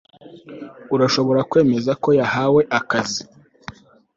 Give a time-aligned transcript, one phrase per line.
[0.95, 3.21] Urashobora kwemeza ko yahawe akazi